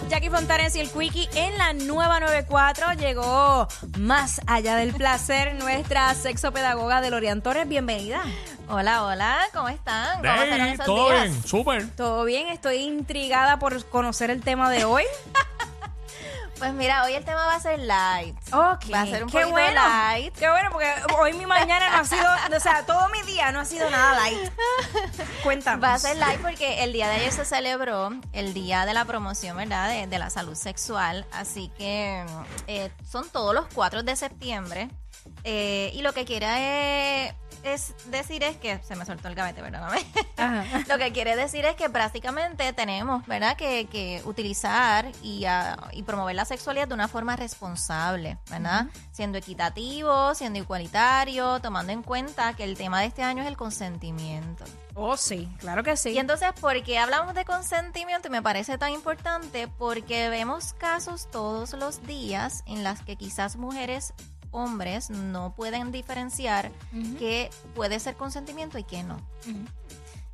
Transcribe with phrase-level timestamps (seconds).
[0.00, 0.08] up?
[0.08, 2.92] Jackie Fontanes y el Quickie en la nueva 94.
[2.94, 7.68] Llegó más allá del placer nuestra sexopedagoga de Lorian Torres.
[7.68, 8.22] Bienvenida.
[8.68, 10.18] Hola, hola, ¿cómo están?
[10.18, 11.22] ¿Cómo Hey, esos todo días?
[11.30, 11.90] bien, súper.
[11.96, 12.48] ¿Todo bien?
[12.48, 15.04] Estoy intrigada por conocer el tema de hoy.
[16.60, 18.36] Pues mira, hoy el tema va a ser light.
[18.52, 19.80] Ok, Va a ser un qué poquito bueno.
[19.80, 20.34] light.
[20.36, 22.22] Qué bueno, porque hoy mi mañana no ha sido,
[22.54, 24.52] o sea, todo mi día no ha sido nada light.
[25.42, 25.80] Cuéntame.
[25.80, 29.06] Va a ser light porque el día de ayer se celebró el día de la
[29.06, 29.88] promoción, ¿verdad?
[29.88, 31.24] De, de la salud sexual.
[31.32, 32.26] Así que
[32.66, 34.90] eh, son todos los 4 de septiembre.
[35.44, 36.46] Eh, y lo que quiere
[37.26, 40.04] eh, es decir es que se me soltó el gavete, perdóname.
[40.36, 40.64] Ajá.
[40.88, 46.02] Lo que quiere decir es que prácticamente tenemos, ¿verdad?, que, que utilizar y, ah, y
[46.02, 48.86] promover la sexualidad de una forma responsable, ¿verdad?
[49.12, 53.56] Siendo equitativo, siendo igualitario, tomando en cuenta que el tema de este año es el
[53.56, 54.64] consentimiento.
[54.94, 56.10] Oh, sí, claro que sí.
[56.10, 58.28] Y entonces, ¿por qué hablamos de consentimiento?
[58.28, 63.56] Y me parece tan importante porque vemos casos todos los días en las que quizás
[63.56, 64.12] mujeres,
[64.50, 66.70] hombres, no pueden diferenciar
[67.18, 69.20] qué puede ser consentimiento y qué no.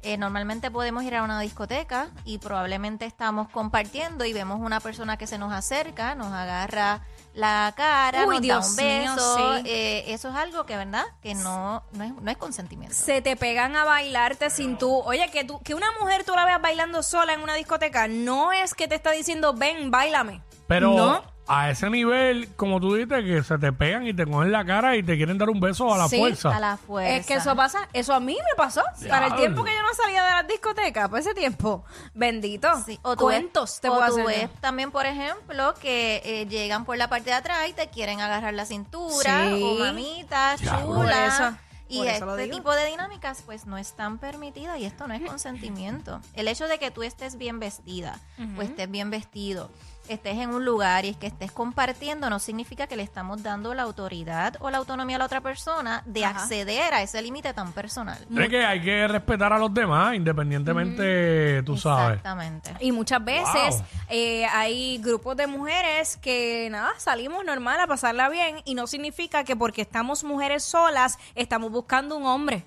[0.02, 5.16] Eh, normalmente podemos ir a una discoteca y probablemente estamos compartiendo y vemos una persona
[5.16, 7.00] que se nos acerca, nos agarra
[7.34, 9.56] la cara, Uy, nos Dios da un mío, beso.
[9.56, 9.62] sí.
[9.66, 11.04] eh, eso es algo que, ¿verdad?
[11.22, 12.94] Que no, no, es, no es consentimiento.
[12.94, 14.94] se te pegan a bailarte sin tú.
[15.00, 18.52] Oye, que tú, que una mujer tú la veas bailando sola en una discoteca, no
[18.52, 20.40] es que te está diciendo, ven, bailame.
[20.68, 21.22] Pero ¿No?
[21.48, 24.96] A ese nivel, como tú dices, que se te pegan y te cogen la cara
[24.96, 26.56] y te quieren dar un beso a la Sí, fuerza.
[26.56, 27.16] A la fuerza.
[27.16, 28.82] Es que eso pasa, eso a mí me pasó.
[29.08, 32.68] Para el tiempo que yo no salía de las discotecas, por ese tiempo, bendito.
[32.84, 34.48] Sí, o tú Cuentos ves, te o puedo tú hacer.
[34.48, 38.20] ves también, por ejemplo, que eh, llegan por la parte de atrás y te quieren
[38.20, 39.62] agarrar la cintura, Sí.
[39.62, 40.86] o mamita, Diablo.
[40.86, 41.26] Por chula.
[41.26, 41.56] eso,
[41.88, 45.14] y por eso lo este tipo de dinámicas, pues, no están permitidas y esto no
[45.14, 46.20] es consentimiento.
[46.34, 48.18] El hecho de que tú estés bien vestida,
[48.58, 49.70] o estés bien vestido,
[50.08, 53.74] estés en un lugar y es que estés compartiendo, no significa que le estamos dando
[53.74, 56.42] la autoridad o la autonomía a la otra persona de Ajá.
[56.42, 58.18] acceder a ese límite tan personal.
[58.36, 62.16] Es que hay que respetar a los demás, independientemente, tú sabes.
[62.18, 62.72] Exactamente.
[62.80, 63.46] Y muchas veces
[63.76, 63.84] Wow.
[64.10, 69.44] eh, hay grupos de mujeres que nada, salimos normal a pasarla bien y no significa
[69.44, 72.64] que porque estamos mujeres solas estamos buscando un hombre.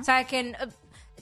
[0.00, 0.56] O sea, que eh,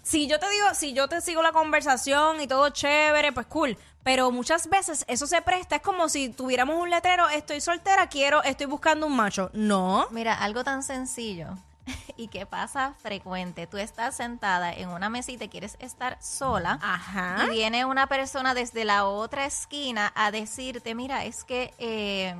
[0.02, 3.76] si yo te digo, si yo te sigo la conversación y todo chévere, pues cool.
[4.04, 8.42] Pero muchas veces eso se presta, es como si tuviéramos un letrero, estoy soltera, quiero,
[8.42, 9.50] estoy buscando un macho.
[9.54, 10.06] No.
[10.10, 11.56] Mira, algo tan sencillo
[12.16, 13.66] y que pasa frecuente.
[13.66, 16.78] Tú estás sentada en una mesita y quieres estar sola.
[16.82, 17.46] Ajá.
[17.46, 22.36] Y viene una persona desde la otra esquina a decirte, mira, es que eh,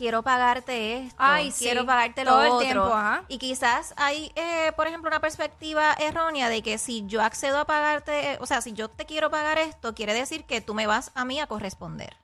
[0.00, 1.64] quiero pagarte esto, Ay, sí.
[1.64, 2.60] quiero pagarte lo Todo el otro.
[2.64, 3.24] tiempo, ajá.
[3.28, 7.66] Y quizás hay, eh, por ejemplo, una perspectiva errónea de que si yo accedo a
[7.66, 11.12] pagarte, o sea, si yo te quiero pagar esto, quiere decir que tú me vas
[11.14, 12.16] a mí a corresponder.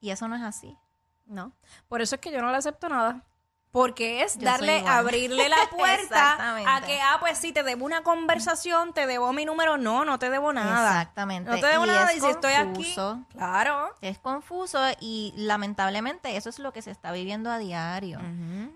[0.00, 0.78] Y eso no es así.
[1.26, 1.50] No.
[1.88, 3.24] Por eso es que yo no le acepto nada.
[3.70, 8.02] Porque es Yo darle, abrirle la puerta a que, ah, pues sí, te debo una
[8.02, 9.76] conversación, te debo mi número.
[9.76, 10.88] No, no te debo nada.
[11.02, 11.50] Exactamente.
[11.50, 12.10] No te debo Y nada.
[12.10, 12.94] es Y si estoy aquí,
[13.30, 13.94] claro.
[14.00, 18.20] Es confuso y lamentablemente eso es lo que se está viviendo a diario.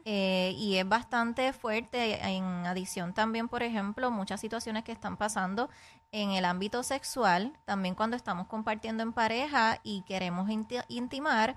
[0.04, 5.70] Eh, y es bastante fuerte en adición también, por ejemplo, muchas situaciones que están pasando
[6.12, 11.56] en el ámbito sexual, también cuando estamos compartiendo en pareja y queremos inti- intimar,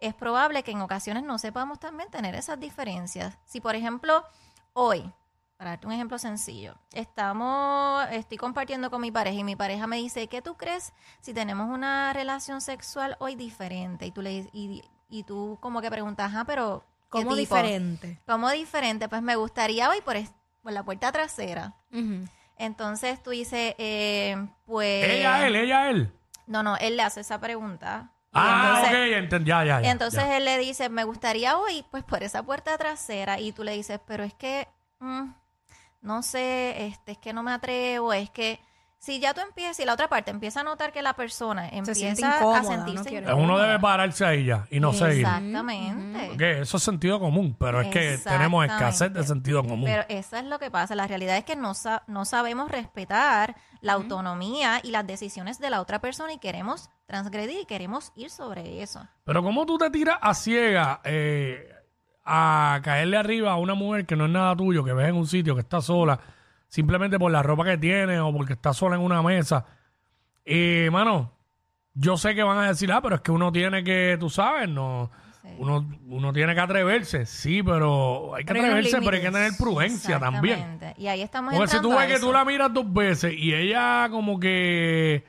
[0.00, 3.36] es probable que en ocasiones no sepamos también tener esas diferencias.
[3.44, 4.24] Si, por ejemplo,
[4.72, 5.10] hoy,
[5.56, 9.96] para darte un ejemplo sencillo, estamos, estoy compartiendo con mi pareja y mi pareja me
[9.96, 14.06] dice, ¿qué tú crees si tenemos una relación sexual hoy diferente?
[14.06, 17.54] Y tú le y, y tú como que preguntas, ah, pero ¿qué Como tipo?
[17.56, 18.20] diferente.
[18.26, 19.08] ¿Cómo diferente?
[19.08, 20.32] Pues me gustaría hoy por, es-
[20.62, 21.74] por la puerta trasera.
[22.58, 24.36] Entonces tú dices, eh,
[24.66, 25.04] pues...
[25.08, 26.12] Ella, él, ella, él.
[26.46, 28.12] No, no, él le hace esa pregunta.
[28.36, 29.90] Ah, entonces- ok, enten- ya, ya, ya.
[29.90, 30.36] entonces ya.
[30.36, 33.40] él le dice, me gustaría hoy, pues por esa puerta trasera.
[33.40, 34.68] Y tú le dices, pero es que,
[35.00, 35.24] mm,
[36.02, 38.60] no sé, este, es que no me atrevo, es que
[38.98, 42.06] si ya tú empiezas y la otra parte empieza a notar que la persona empieza
[42.28, 43.34] a incómoda, no sentirse incómoda.
[43.36, 45.18] Uno debe pararse ahí ya y no seguir.
[45.26, 46.26] Exactamente.
[46.28, 49.84] Porque eso es sentido común, pero es que tenemos escasez de sentido común.
[49.84, 50.94] Pero eso es lo que pasa.
[50.94, 55.70] La realidad es que no, sa- no sabemos respetar la autonomía y las decisiones de
[55.70, 59.06] la otra persona y queremos transgredir y queremos ir sobre eso.
[59.24, 61.70] Pero ¿cómo tú te tiras a ciega eh,
[62.24, 65.26] a caerle arriba a una mujer que no es nada tuyo, que ves en un
[65.28, 66.18] sitio que está sola,
[66.68, 69.66] simplemente por la ropa que tiene o porque está sola en una mesa?
[70.44, 71.32] Y, mano,
[71.94, 74.68] yo sé que van a decir, ah, pero es que uno tiene que, tú sabes,
[74.68, 75.10] no...
[75.42, 75.48] Sí.
[75.58, 79.52] Uno, uno tiene que atreverse, sí, pero hay que Pero atreverse, pero hay que tener
[79.56, 80.80] prudencia también.
[80.96, 84.08] Y ahí estamos Porque si tú ves que tú la miras dos veces y ella
[84.10, 85.24] como que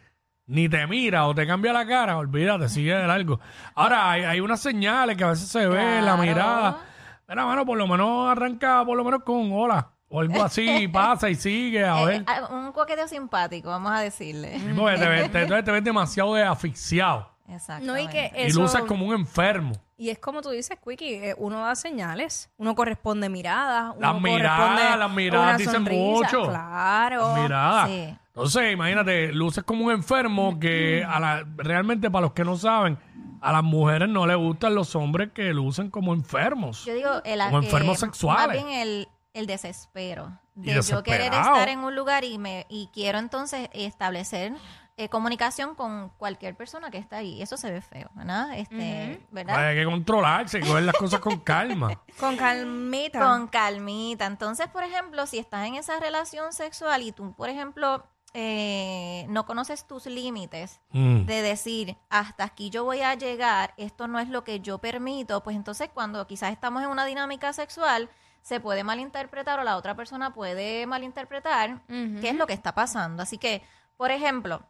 [0.47, 3.39] ni te mira o te cambia la cara, olvídate, sigue de largo.
[3.75, 6.79] Ahora, hay, hay unas señales que a veces se ve la mirada.
[7.27, 11.29] Mira, mano, por lo menos arranca por lo menos con hola o algo así, pasa
[11.29, 12.23] y sigue, a Eh, ver.
[12.27, 14.59] ah, un coqueteo simpático, vamos a decirle.
[14.59, 17.85] Sí, porque te, ves- te- entonces te ves demasiado de asfixiado Exacto.
[17.85, 18.59] No, y que y eso...
[18.61, 19.73] luces como un enfermo.
[19.99, 24.21] Y es como tú dices, Quickie, eh, uno da señales, uno corresponde miradas, uno Las
[24.21, 26.49] miradas, corresponde las miradas una dicen sonrisa, mucho.
[26.49, 27.35] Claro.
[27.37, 27.87] Mirada.
[27.87, 28.15] Sí.
[28.27, 32.99] Entonces, imagínate, luces como un enfermo que a la, realmente para los que no saben,
[33.41, 36.85] a las mujeres no les gustan los hombres que lucen como enfermos.
[36.85, 38.47] Yo digo, el, Como eh, enfermos sexuales.
[38.61, 39.07] Más bien el,
[39.39, 40.37] el desespero.
[40.55, 44.53] De yo querer estar en un lugar y me y quiero entonces establecer
[44.99, 47.39] eh, comunicación con cualquier persona que está ahí.
[47.41, 48.57] Eso se ve feo, ¿verdad?
[48.57, 49.67] Este, ¿verdad?
[49.67, 52.01] Hay que controlarse y coger las cosas con calma.
[52.19, 53.19] Con calmita.
[53.19, 54.25] Con calmita.
[54.25, 59.45] Entonces, por ejemplo, si estás en esa relación sexual y tú, por ejemplo, eh, no
[59.45, 61.25] conoces tus límites Mm.
[61.25, 65.43] de decir, hasta aquí yo voy a llegar, esto no es lo que yo permito,
[65.43, 68.09] pues entonces cuando quizás estamos en una dinámica sexual,
[68.47, 73.21] se puede malinterpretar o la otra persona puede malinterpretar qué es lo que está pasando.
[73.21, 73.61] Así que,
[73.97, 74.61] por ejemplo,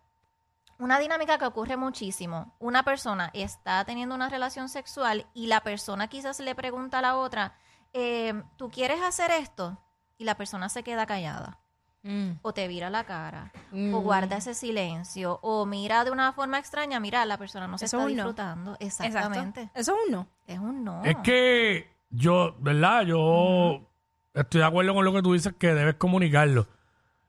[0.80, 6.08] una dinámica que ocurre muchísimo, una persona está teniendo una relación sexual y la persona
[6.08, 7.54] quizás le pregunta a la otra,
[7.94, 9.78] eh, ¿tú quieres hacer esto?
[10.18, 11.60] Y la persona se queda callada
[12.04, 12.40] Mm.
[12.42, 13.52] o te vira la cara,
[13.94, 17.86] o guarda ese silencio, o mira de una forma extraña, mira, la persona no se
[17.86, 18.16] Eso está no.
[18.16, 18.78] disfrutando.
[18.80, 19.18] Exacto.
[19.18, 19.70] Exactamente.
[19.74, 20.28] Eso es un no.
[20.48, 21.04] Es un no.
[21.04, 23.04] Es que yo, ¿verdad?
[23.04, 23.90] Yo
[24.34, 26.68] estoy de acuerdo con lo que tú dices que debes comunicarlo.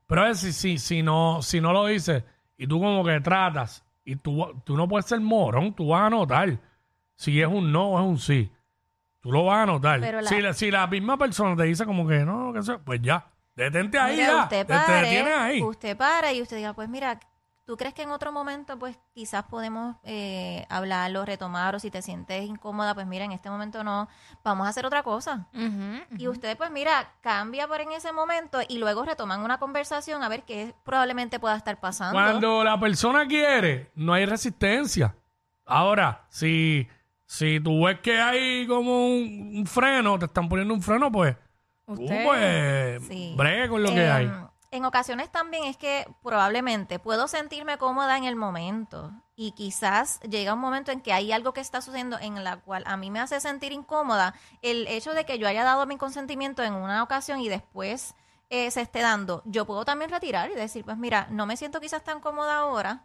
[0.07, 2.25] Pero a ver, si, si, si, no, si no lo dices
[2.57, 6.11] y tú como que tratas y tú, tú no puedes ser morón, tú vas a
[6.11, 6.59] notar
[7.15, 8.51] si es un no o es un sí.
[9.21, 10.01] Tú lo vas a notar.
[10.01, 12.79] Pero la- Si, la, si la misma persona te dice como que no, que sea,
[12.79, 14.45] pues ya, detente ahí ya.
[14.45, 15.63] usted te, te pare, detienes ahí.
[15.63, 17.19] usted para y usted diga, pues mira,
[17.69, 22.01] ¿tú crees que en otro momento pues quizás podemos eh, hablarlo, retomar o si te
[22.01, 24.09] sientes incómoda, pues mira, en este momento no,
[24.43, 25.49] vamos a hacer otra cosa.
[26.17, 30.31] Y usted pues mira, cambia por en ese momento y luego retoman una conversación a
[30.31, 32.15] ver qué probablemente pueda estar pasando.
[32.19, 35.15] Cuando la persona quiere, no hay resistencia.
[35.67, 36.89] Ahora, si,
[37.27, 41.37] si tú ves que hay como un, un freno, te están poniendo un freno, pues
[41.87, 43.35] tú Usted- pues Sí.
[43.37, 44.33] bregue con lo que Em, hay.
[44.71, 50.53] En ocasiones también es que probablemente puedo sentirme cómoda en el momento y quizás llega
[50.53, 53.21] un momento en que hay algo que está sucediendo en la cual a mí me
[53.21, 57.41] hace sentir incómoda el hecho de que yo haya dado mi consentimiento en una ocasión
[57.41, 58.15] y después
[58.51, 59.43] eh, se esté dando.
[59.47, 63.05] Yo puedo también retirar y decir, pues mira, no me siento quizás tan cómoda ahora.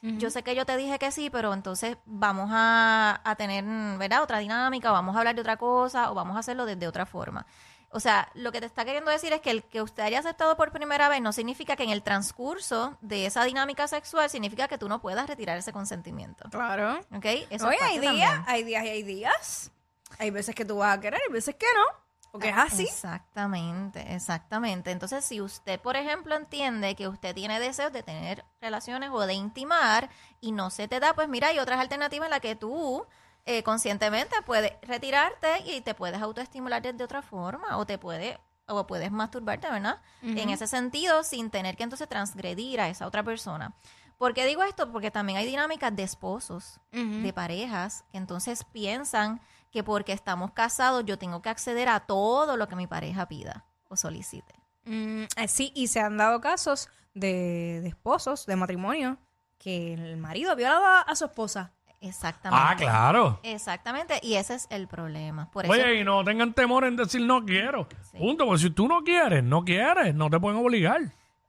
[0.00, 3.64] Yo sé que yo te dije que sí, pero entonces vamos a, a tener,
[3.98, 4.22] ¿verdad?
[4.22, 7.04] Otra dinámica, o vamos a hablar de otra cosa, o vamos a hacerlo desde otra
[7.04, 7.46] forma.
[7.90, 10.56] O sea, lo que te está queriendo decir es que el que usted haya aceptado
[10.56, 14.76] por primera vez no significa que en el transcurso de esa dinámica sexual significa que
[14.76, 16.48] tú no puedas retirar ese consentimiento.
[16.50, 17.00] Claro.
[17.14, 17.24] ¿Ok?
[17.48, 19.70] Eso Oye, hay días, hay días y hay días.
[20.18, 22.08] Hay veces que tú vas a querer y veces que no.
[22.30, 22.84] Porque es así.
[22.84, 24.90] Exactamente, exactamente.
[24.90, 29.32] Entonces, si usted, por ejemplo, entiende que usted tiene deseos de tener relaciones o de
[29.32, 30.10] intimar
[30.40, 33.06] y no se te da, pues mira, hay otras alternativas en las que tú
[33.50, 38.86] eh, conscientemente puedes retirarte y te puedes autoestimular de otra forma o te puede o
[38.86, 40.02] puedes masturbarte, ¿verdad?
[40.20, 43.74] En ese sentido, sin tener que entonces transgredir a esa otra persona.
[44.18, 44.92] ¿Por qué digo esto?
[44.92, 49.40] Porque también hay dinámicas de esposos, de parejas, que entonces piensan
[49.72, 53.64] que porque estamos casados yo tengo que acceder a todo lo que mi pareja pida
[53.88, 54.54] o solicite.
[54.84, 59.16] Mm, eh, sí, y se han dado casos de, de esposos, de matrimonio,
[59.56, 61.72] que el marido violaba a su esposa.
[62.00, 62.64] Exactamente.
[62.64, 63.40] Ah, claro.
[63.42, 65.50] Exactamente, y ese es el problema.
[65.50, 67.88] Por eso Oye, y no tengan temor en decir no quiero.
[68.10, 68.18] Sí.
[68.18, 71.00] Punto, porque si tú no quieres, no quieres, no te pueden obligar.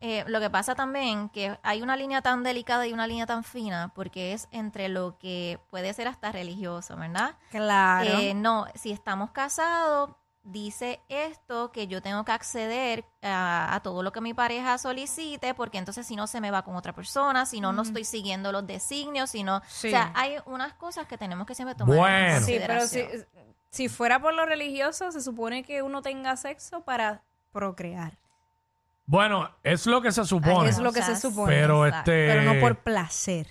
[0.01, 3.43] Eh, lo que pasa también que hay una línea tan delicada y una línea tan
[3.43, 7.35] fina porque es entre lo que puede ser hasta religioso, ¿verdad?
[7.51, 8.09] Claro.
[8.09, 10.11] Eh, no, si estamos casados,
[10.51, 15.53] dice esto que yo tengo que acceder a, a todo lo que mi pareja solicite
[15.53, 18.51] porque entonces si no se me va con otra persona, si no no estoy siguiendo
[18.51, 19.87] los designios, si no, Sí.
[19.87, 22.35] o sea, hay unas cosas que tenemos que siempre tomar Bueno.
[22.37, 23.27] en sí, pero si, consideración.
[23.69, 28.17] si fuera por lo religioso, se supone que uno tenga sexo para procrear.
[29.05, 30.69] Bueno, es lo que se supone.
[30.69, 31.53] es lo que se supone.
[31.53, 32.27] pero este.
[32.27, 33.47] Pero no por placer.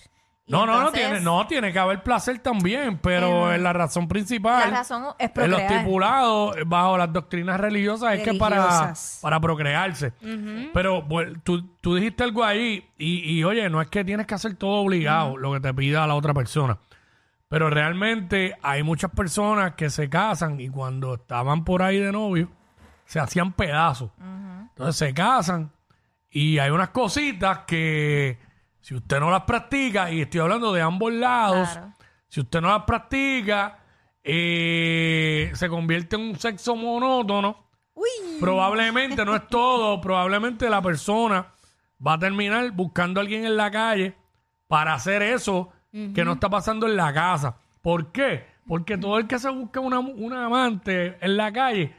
[0.48, 4.70] No, no, no tiene, no, tiene que haber placer también, pero en la razón principal.
[4.70, 9.40] La razón Es En lo estipulado eh, bajo las doctrinas religiosas es que para, para
[9.40, 10.12] procrearse.
[10.72, 11.06] Pero
[11.42, 14.82] tú, tú dijiste algo ahí y, y, oye, no es que tienes que hacer todo
[14.82, 16.78] obligado lo que te pida la otra persona.
[17.48, 22.50] Pero realmente hay muchas personas que se casan y cuando estaban por ahí de novio
[23.04, 24.10] se hacían pedazos.
[24.70, 25.72] Entonces se casan
[26.30, 28.38] y hay unas cositas que
[28.80, 31.92] Si usted no las practica, y estoy hablando de ambos lados, Claro.
[32.28, 33.78] si usted no las practica,
[34.22, 37.66] eh, se convierte en un sexo monótono.
[38.40, 41.46] Probablemente, no es todo, probablemente la persona
[42.04, 44.14] va a terminar buscando a alguien en la calle
[44.68, 47.56] para hacer eso que no está pasando en la casa.
[47.82, 48.44] ¿Por qué?
[48.68, 51.94] Porque todo el que se busca una, una amante en la calle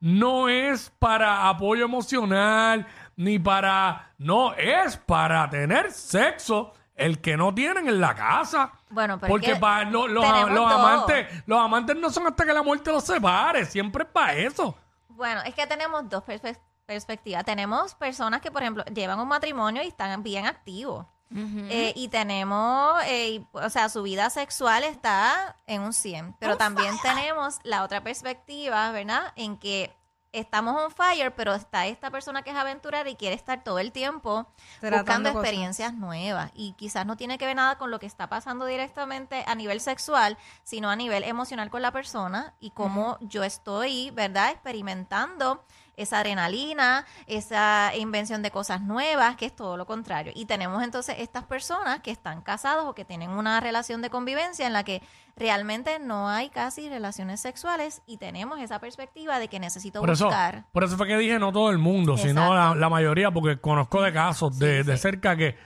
[0.00, 4.12] no es para apoyo emocional ni para...
[4.18, 8.72] No, es para tener sexo el que no tienen en la casa.
[8.90, 12.26] Bueno, pero es Porque que pa- lo- los, tenemos los amantes, los amantes no son
[12.28, 14.76] hasta que la muerte los separe, siempre es para eso.
[15.08, 17.44] Bueno, es que tenemos dos perspe- perspectivas.
[17.44, 21.06] Tenemos personas que, por ejemplo, llevan un matrimonio y están bien activos.
[21.36, 26.36] Eh, y tenemos, eh, y, o sea, su vida sexual está en un 100.
[26.38, 29.32] Pero también tenemos la otra perspectiva, ¿verdad?
[29.34, 29.92] En que
[30.34, 33.92] estamos on fire, pero está esta persona que es aventurera y quiere estar todo el
[33.92, 34.46] tiempo
[34.80, 35.44] buscando cosas.
[35.44, 36.50] experiencias nuevas.
[36.54, 39.80] Y quizás no tiene que ver nada con lo que está pasando directamente a nivel
[39.80, 44.50] sexual, sino a nivel emocional con la persona y cómo yo estoy, ¿verdad?
[44.50, 45.64] Experimentando
[45.96, 50.32] esa adrenalina, esa invención de cosas nuevas, que es todo lo contrario.
[50.34, 54.66] Y tenemos entonces estas personas que están casados o que tienen una relación de convivencia
[54.66, 55.02] en la que
[55.36, 60.26] realmente no hay casi relaciones sexuales y tenemos esa perspectiva de que necesito Por eso,
[60.26, 60.66] buscar.
[60.72, 64.02] por eso fue que dije no todo el mundo, sino la, la mayoría, porque conozco
[64.02, 65.56] de casos de, de cerca que,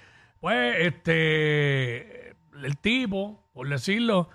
[0.41, 2.31] pues, este,
[2.63, 4.29] el tipo, por decirlo,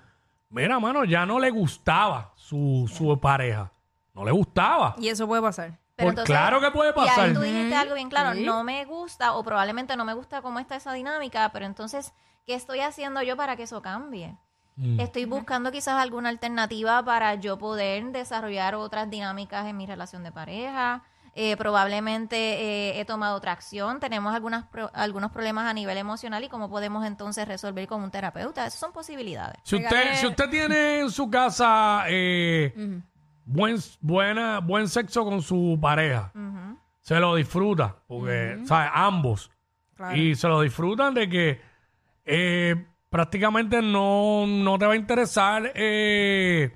[0.49, 3.71] mira, mano, ya no le gustaba su, su pareja.
[4.13, 4.95] No le gustaba.
[4.99, 5.79] Y eso puede pasar.
[6.03, 7.19] Por- claro que puede Y pasar.
[7.27, 8.43] ahí tú dijiste algo bien claro, Sí.
[8.43, 12.13] no me gusta o probablemente no me gusta cómo está esa dinámica, pero entonces,
[12.45, 14.35] ¿qué estoy haciendo yo para que eso cambie?
[14.75, 14.99] Mm.
[14.99, 20.31] Estoy buscando quizás alguna alternativa para yo poder desarrollar otras dinámicas en mi relación de
[20.31, 21.03] pareja.
[21.35, 23.99] Eh, probablemente eh, he tomado otra acción.
[23.99, 28.11] Tenemos algunas pro- algunos problemas a nivel emocional y cómo podemos entonces resolver con un
[28.11, 28.65] terapeuta.
[28.67, 29.57] Esas son posibilidades.
[29.63, 32.73] Si usted, Regale- si usted tiene en su casa eh,
[33.45, 36.77] buen, buena, buen sexo con su pareja, Ujú.
[37.01, 38.89] se lo disfruta, porque, ¿sabes?
[38.93, 39.51] Ambos.
[39.95, 40.15] Claro.
[40.15, 41.61] Y se lo disfrutan de que
[42.25, 46.75] eh, prácticamente no, no te va a interesar eh,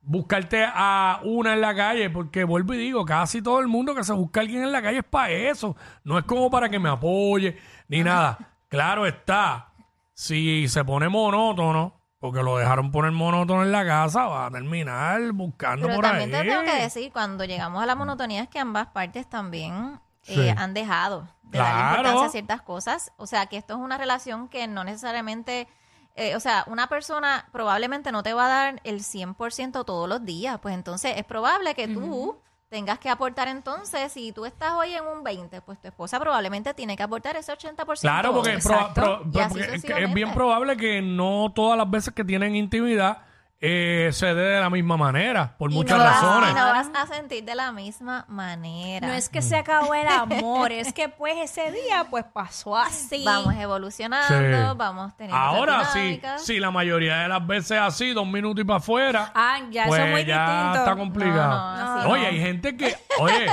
[0.00, 4.02] buscarte a una en la calle, porque vuelvo y digo, casi todo el mundo que
[4.04, 5.76] se busca a alguien en la calle es para eso.
[6.04, 7.56] No es como para que me apoye
[7.88, 8.38] ni nada.
[8.68, 9.72] Claro está,
[10.14, 15.20] si se pone monótono, porque lo dejaron poner monótono en la casa, va a terminar
[15.32, 16.42] buscando Pero por también ahí.
[16.42, 19.98] te tengo que decir, cuando llegamos a la monotonía es que ambas partes también
[20.28, 20.48] eh, Sí.
[20.56, 21.96] han dejado de darle Claro.
[21.98, 23.12] importancia a ciertas cosas.
[23.16, 25.66] O sea, que esto es una relación que no necesariamente...
[26.14, 30.24] eh, o sea, una persona probablemente no te va a dar el 100% todos los
[30.24, 30.58] días.
[30.62, 32.38] Pues entonces es probable que tú
[32.72, 36.72] tengas que aportar entonces, si tú estás hoy en un 20, pues tu esposa probablemente
[36.72, 38.00] tiene que aportar ese 80%.
[38.00, 39.82] Claro, porque, pro- pro- porque es,
[40.14, 43.18] bien probable que no todas las veces que tienen intimidad
[43.64, 46.50] eh, se dé de la misma manera, por Y muchas no vas- razones.
[46.50, 49.06] y no vas a sentir de la misma manera.
[49.06, 53.22] No es que se acabó el amor, es que pues ese día pues pasó así.
[53.24, 54.76] Vamos evolucionando, Sí.
[54.76, 56.44] vamos teniendo Ahora sí, dinámicas.
[56.44, 60.00] si la mayoría de las veces así, dos minutos y para afuera, Ah, ya pues
[60.00, 60.78] eso es muy ya distinto.
[60.80, 61.50] está complicado.
[61.50, 62.28] No, no, así oye, no.
[62.28, 63.46] hay gente que, oye,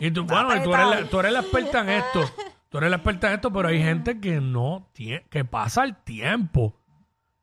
[0.00, 2.30] y tú, bueno, y tú eres, la, tú eres la experta en esto,
[2.68, 5.96] tú eres la experta en esto, pero hay gente que no tiene, que pasa el
[5.96, 6.76] tiempo.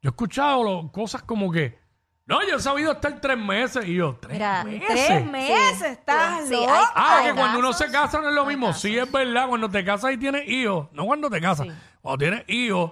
[0.01, 1.83] Yo he escuchado lo- cosas como que,
[2.27, 4.87] no, yo he sabido estar tres meses y yo, tres Mira, meses.
[5.07, 6.73] Tres meses, estás sí, loco.
[6.73, 8.67] hay- Ah, hay que cuando uno se casa no es lo mismo.
[8.67, 8.81] casos.
[8.81, 9.47] Sí, es verdad.
[9.47, 11.67] Cuando te casas y tienes hijos, no cuando te casas,
[12.01, 12.91] cuando tienes hijos,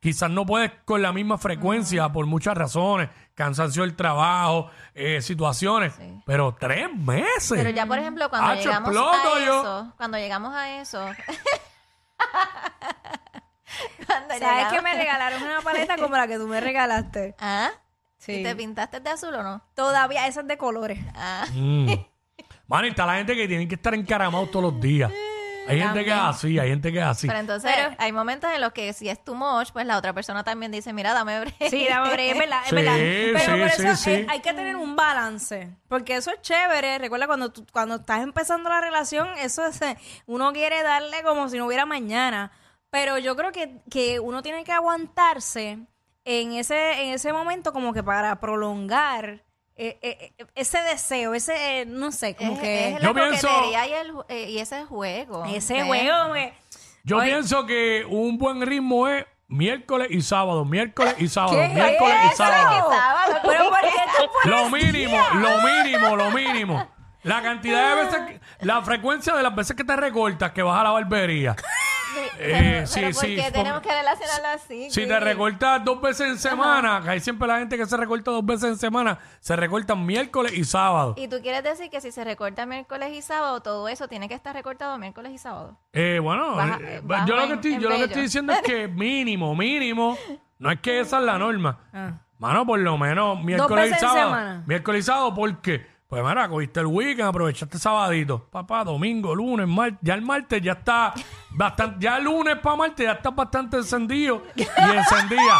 [0.00, 5.94] quizás no puedes con la misma frecuencia por muchas razones, cansancio del trabajo, eh, situaciones,
[5.94, 6.20] Sí.
[6.26, 7.52] pero tres meses.
[7.56, 9.60] Pero ya, por ejemplo, cuando Hacho, llegamos exploto a yo.
[9.60, 11.06] eso, cuando llegamos a eso...
[14.06, 17.34] cuando ¿Sabes llegamos- que me regalaron una paleta como la que tú me regalaste?
[17.40, 17.70] ¿Ah?
[18.24, 18.34] Sí.
[18.34, 19.60] ¿Y te pintaste de azul o no?
[19.74, 21.00] Todavía esas de colores.
[21.14, 21.44] Ah.
[21.52, 21.88] Mm.
[22.68, 25.10] Mano, y está la gente que tiene que estar encaramados todos los días.
[25.68, 27.26] Hay gente que es así, hay gente que es así.
[27.28, 30.42] Pero entonces hay momentos en los que si es too much, pues la otra persona
[30.42, 31.54] también dice, mira, dame break.
[31.70, 32.94] Sí, dame break, es verdad, es Sí, verdad.
[32.96, 34.26] sí, Pero por sí, eso sí.
[34.28, 35.68] hay que tener un balance.
[35.88, 36.98] Porque eso es chévere.
[36.98, 39.80] Recuerda, cuando, tú- cuando estás empezando la relación, eso es.
[39.82, 42.50] eh, Uno quiere darle como si no hubiera mañana.
[42.90, 45.78] Pero yo creo que, que uno tiene que aguantarse
[46.24, 49.42] en ese, en ese momento, como que para prolongar
[49.76, 51.80] eh, eh, eh, ese deseo, ese.
[51.80, 52.88] eh, no sé, como Es, que.
[52.88, 55.44] es Yo la pienso- coquetería y, el, ju- eh, y ese juego.
[55.46, 55.84] ese ¿ves?
[55.86, 56.52] juego, eh,
[57.04, 57.26] Yo Oye.
[57.30, 62.32] pienso que un buen ritmo es miércoles y sábado, miércoles y sábado, ¿Qué miércoles es
[62.32, 62.90] y sábado.
[62.90, 63.88] Sábado, Pero ¿por qué
[64.18, 66.88] tú pones Lo mínimo, lo mínimo, lo mínimo.
[67.24, 70.80] La cantidad de veces, que- la frecuencia de las veces que te recortas que vas
[70.80, 71.54] a la barbería.
[72.38, 74.90] Eh, pero, sí, pero ¿por sí, qué fue- tenemos que relacionarlo así?
[74.90, 78.30] Si te recortas dos veces en semana, que hay siempre la gente que se recorta
[78.30, 81.14] dos veces en semana, se recortan miércoles y sábado.
[81.16, 84.34] Y tú quieres decir que si se recorta miércoles y sábado, todo eso tiene que
[84.34, 85.78] estar recortado miércoles y sábado.
[85.92, 88.06] Eh, bueno, Baja- eh, bajo yo, lo que en- estoy, en yo lo que bello.
[88.06, 90.16] estoy diciendo es que mínimo, mínimo,
[90.58, 91.78] no es que esa es la norma.
[91.92, 92.12] Ah.
[92.38, 94.30] Mano, por lo menos miércoles y veces en sábado.
[94.30, 94.62] semana.
[94.66, 95.86] Miércoles y sábado, ¿por qué?
[96.12, 98.46] Pues mira, cogiste el weekend, aprovechaste sabadito.
[98.50, 99.98] Papá, domingo, lunes, martes.
[100.02, 101.14] Ya el martes ya está
[101.48, 104.60] bastante, ya el lunes para martes ya está bastante encendido y
[104.94, 105.54] encendía.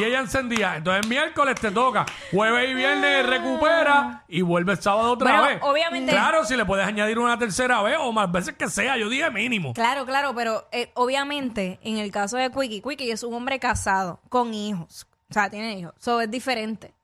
[0.00, 0.76] Y ella encendía.
[0.76, 2.06] Entonces miércoles te toca.
[2.32, 5.58] Jueves y viernes recupera y vuelve el sábado otra Bueno, vez.
[5.64, 8.96] obviamente- Claro, si le puedes añadir una tercera vez o más veces que sea.
[8.96, 9.74] Yo dije mínimo.
[9.74, 14.18] Claro, claro, pero eh, obviamente en el caso de Quickie, Quickie es un hombre casado
[14.30, 15.06] con hijos.
[15.28, 15.92] O sea, tiene hijos.
[16.00, 16.94] Eso es diferente.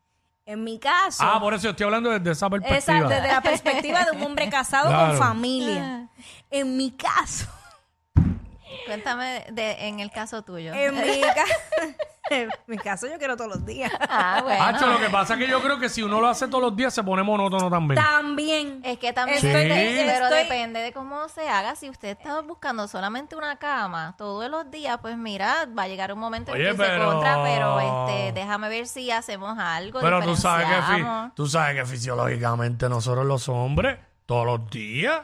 [0.47, 2.79] En mi caso, Ah, por eso estoy hablando desde esa perspectiva.
[2.79, 5.09] esa, desde la perspectiva de un hombre casado Claro.
[5.09, 6.09] con familia.
[6.51, 7.47] En mi caso,
[8.87, 10.73] Cuéntame de, en el caso tuyo.
[10.73, 11.45] en mi, ca-
[12.31, 13.91] en mi caso yo quiero todos los días.
[14.09, 14.63] Ah, bueno.
[14.65, 16.77] Hacho, lo que pasa es que yo creo que si uno lo hace todos los
[16.77, 18.01] días se pone monótono también.
[18.03, 18.81] También.
[18.85, 21.77] Es que también Estoy- depende, pero estoy- depende de cómo se haga.
[21.77, 26.13] Si usted está buscando solamente una cama todos los días, pues mira, va a llegar
[26.13, 30.01] un momento en que dice pero- contra, pero este, déjame ver si hacemos algo.
[30.01, 31.35] Pero tú sabes, que fi- diferenciamos.
[31.35, 35.23] tú sabes que fisiológicamente nosotros los hombres, todos los días,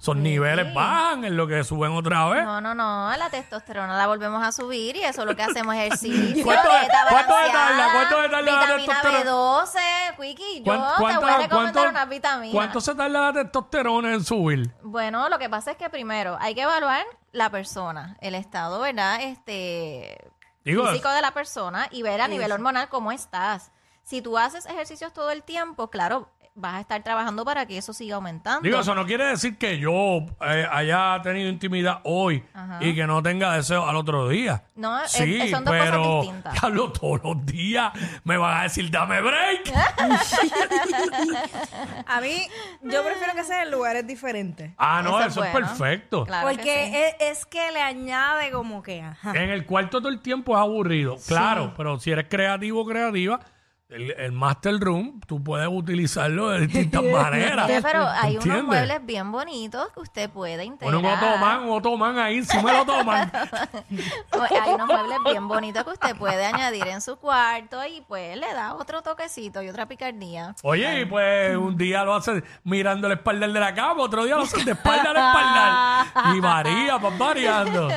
[0.00, 2.44] esos niveles bajan en lo que suben otra vez.
[2.44, 5.74] No, no, no, la testosterona la volvemos a subir y eso es lo que hacemos
[5.76, 6.44] ejercicio.
[6.44, 7.92] ¿Cuánto- dieta cuánto se balanceada, tarda?
[7.92, 9.30] ¿Cuánto se tarda la Vitamina testosterona?
[9.30, 12.54] B12, Quickie, yo ¿Cuán- te voy a recomendar cuánto- unas vitaminas.
[12.54, 14.70] cuánto se tarda la testosterona en subir?
[14.82, 19.20] Bueno, lo que pasa es que primero hay que evaluar la persona, el estado, ¿verdad?
[19.22, 20.16] Este
[20.64, 23.72] Digo, físico de la persona y ver a nivel hormonal cómo estás.
[24.04, 27.92] Si tú haces ejercicios todo el tiempo, claro, vas a estar trabajando para que eso
[27.92, 28.60] siga aumentando.
[28.62, 32.78] Digo, eso no quiere decir que yo eh, haya tenido intimidad hoy Ajá.
[32.80, 34.64] y que no tenga deseo al otro día.
[34.76, 36.52] No, es- sí, es- son dos cosas pero distintas.
[36.54, 37.92] diablo, todos los días
[38.24, 39.72] me van a decir, dame break.
[42.06, 42.48] A mí,
[42.82, 44.72] yo prefiero que sea en lugares diferentes.
[44.78, 45.66] ah, no, Eso eso, es bueno.
[45.68, 46.24] perfecto.
[46.24, 47.24] Claro que Porque sí.
[47.24, 49.30] es, es que le añade como que, ajá.
[49.32, 53.40] En el cuarto todo el tiempo es aburrido, claro, pero si eres creativo o creativa,
[53.88, 57.66] el, el master room, tú puedes utilizarlo de distintas maneras.
[57.66, 61.00] Oye, pero hay unos muebles bien bonitos que usted puede integrar.
[61.00, 63.32] Pon un otomán, un otomán ahí encima del otomán.
[63.32, 68.52] Hay unos muebles bien bonitos que usted puede añadir en su cuarto y pues le
[68.52, 70.54] da otro toquecito y otra picardía.
[70.62, 74.36] Oye, y pues un día lo haces mirando el espaldar de la cama, otro día
[74.36, 76.36] lo haces de espalda a espaldar.
[76.36, 77.88] Y varía, pues variando.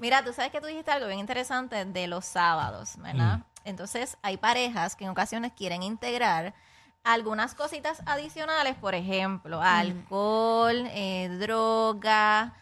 [0.00, 3.38] Mira, tú sabes que tú dijiste algo bien interesante de los sábados, ¿verdad?
[3.38, 3.49] Mm.
[3.64, 6.54] Entonces, hay parejas que en ocasiones quieren integrar
[7.04, 12.54] algunas cositas adicionales, por ejemplo, alcohol, eh, droga,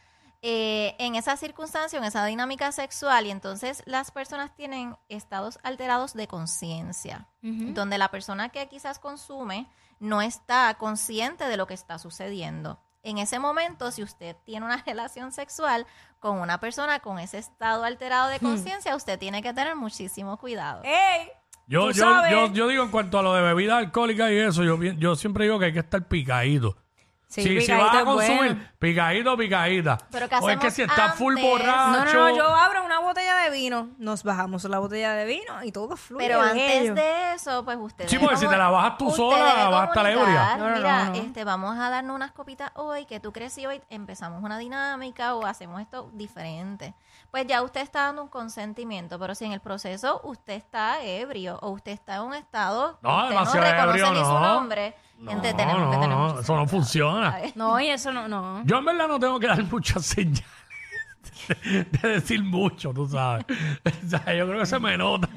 [0.43, 6.15] eh, en esa circunstancia, en esa dinámica sexual, y entonces las personas tienen estados alterados
[6.15, 9.67] de conciencia, donde la persona que quizás consume
[9.99, 12.79] no está consciente de lo que está sucediendo.
[13.09, 15.87] En ese momento, si usted tiene una relación sexual
[16.21, 20.83] con una persona con ese estado alterado de conciencia, usted tiene que tener muchísimo cuidado.
[20.85, 21.31] ¡Ey!
[21.67, 22.31] Yo, Tú yo, sabes.
[22.31, 25.45] yo, yo digo en cuanto a lo de bebida alcohólica y eso, yo, yo siempre
[25.45, 26.77] digo que hay que estar picadito.
[27.31, 28.61] Sí, si, si vas a consumir, bueno.
[28.79, 29.99] picadito, picadita.
[30.11, 31.69] Pero ¿qué o es que si estás full borracho.
[31.93, 35.63] No, no, no, yo abro una botella de vino, nos bajamos la botella de vino
[35.63, 36.27] y todo fluye.
[36.27, 39.71] Pero antes de eso, pues usted Sí, porque si te la bajas tú sola, debe
[39.71, 40.17] vas a estar ebria.
[40.25, 41.17] comunicar, No, no, Mira, no, no.
[41.17, 45.35] este, vamos a darnos unas copitas hoy, que tú crees y hoy empezamos una dinámica
[45.35, 46.95] o hacemos esto diferente.
[47.31, 51.59] Pues ya usted está dando un consentimiento, pero si en el proceso usted está ebrio
[51.61, 54.41] o usted está en un estado No, usted demasiado no reconoce ebrio, ni su no.
[54.41, 57.39] nombre, No, gente, tenemos no, que tener no, muchísimo eso no cuidado, funciona.
[57.55, 58.63] No, y eso no, no.
[58.65, 60.45] Yo en verdad no tengo que dar muchas señales
[61.49, 63.45] de, de decir mucho, tú sabes.
[64.05, 65.29] O sea, yo creo que se me nota.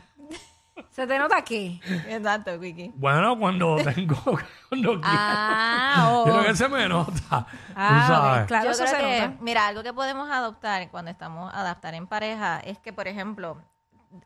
[0.89, 1.79] ¿Se te nota qué?
[2.09, 2.91] Exacto, Kiki.
[2.95, 4.15] Bueno, cuando tengo,
[4.69, 5.01] cuando quiero.
[5.03, 6.27] Ah, oh.
[6.27, 7.47] Yo creo que se me nota.
[7.75, 8.47] Ah, tú ok, sabes.
[8.47, 9.37] claro, Yo eso creo se que, nota.
[9.41, 13.57] mira, algo que podemos adoptar cuando estamos adaptar en pareja es que, por ejemplo,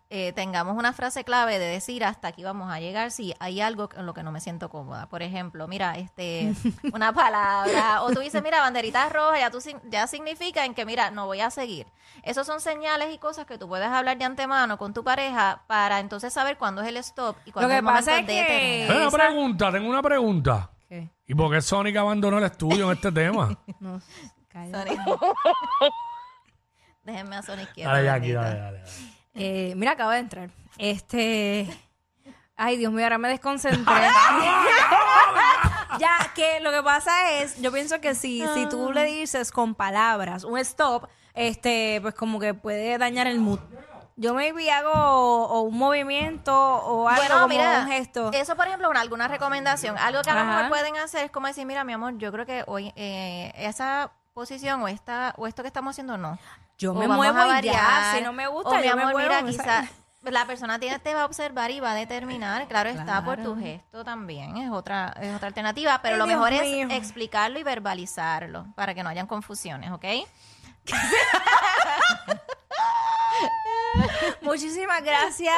[0.09, 3.89] eh, tengamos una frase clave de decir hasta aquí vamos a llegar si hay algo
[3.95, 5.07] en lo que no me siento cómoda.
[5.09, 6.53] Por ejemplo, mira, este,
[6.93, 10.85] una palabra, o tú dices, mira, banderitas rojas, ya, tú, sin- ya significa en que,
[10.85, 11.87] mira, no voy a seguir.
[12.23, 15.99] Esos son señales y cosas que tú puedes hablar de antemano con tu pareja para
[15.99, 18.33] entonces saber cuándo es el stop y cuándo que es el momento pasa es de
[18.33, 18.87] que- terminar.
[18.87, 20.69] Tengo una pregunta, tengo una pregunta.
[20.89, 21.09] ¿Qué?
[21.27, 23.57] ¿Y por qué Sonic abandonó el estudio en este tema?
[23.79, 23.99] No,
[24.49, 24.95] cállate.
[24.95, 25.11] Sonic.
[27.03, 28.41] Déjenme a Sonic quieto, Dale, Jackie, bendito.
[28.41, 28.77] dale, dale.
[28.79, 29.14] dale.
[29.35, 30.49] Eh, mira, acaba de entrar.
[30.77, 31.67] Este.
[32.55, 33.83] Ay, Dios mío, ahora me desconcentré.
[35.99, 39.75] ya, que lo que pasa es, yo pienso que si, si tú le dices con
[39.75, 43.59] palabras un stop, este, pues como que puede dañar el mood.
[44.17, 48.31] Yo maybe hago o un movimiento o algo Bueno, como mira, un gesto.
[48.31, 49.97] eso por ejemplo, una, alguna recomendación.
[49.97, 50.53] Algo que a lo Ajá.
[50.55, 54.13] mejor pueden hacer es como decir, mira, mi amor, yo creo que hoy eh, esa
[54.39, 56.37] posición o esta o esto que estamos haciendo no.
[56.77, 58.17] Yo O me muevo a y ya, variar.
[58.17, 59.89] si no me gusta, o, mi yo me amor, muevo, mira, me quizás
[60.23, 63.57] la persona tiene, te va a observar y va a determinar, claro, está por tu
[63.57, 66.87] gesto también, es otra es otra alternativa, pero Ay, lo Dios mejor mío.
[66.89, 70.03] es explicarlo y verbalizarlo para que no hayan confusiones, ¿ok?
[74.41, 75.55] Muchísimas gracias,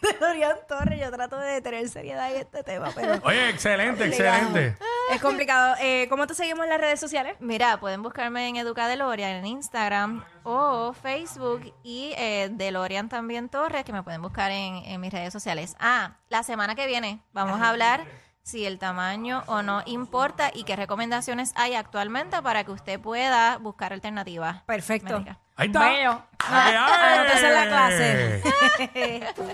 [0.20, 0.98] Dorian Torres.
[1.00, 4.76] Yo trato de tener seriedad en este tema, pero Oye, excelente, excelente.
[5.10, 5.74] Es complicado.
[5.80, 7.36] Eh, ¿Cómo te seguimos en las redes sociales?
[7.40, 13.84] Mira, pueden buscarme en Educa Delorian en Instagram o Facebook y eh, Delorian también Torres,
[13.84, 15.76] que me pueden buscar en, en mis redes sociales.
[15.80, 18.06] Ah, la semana que viene vamos a hablar
[18.42, 23.58] si el tamaño o no importa y qué recomendaciones hay actualmente para que usted pueda
[23.58, 24.62] buscar alternativas.
[24.62, 25.14] Perfecto.
[25.18, 25.36] médicas.
[25.56, 25.80] Ahí está.
[25.80, 26.22] Bello.
[26.38, 27.18] Ay, ay.
[27.18, 28.42] Anótese en la clase.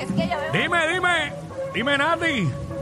[0.00, 1.32] Es que yo veo Dime, dime.
[1.74, 2.50] Dime, Nati.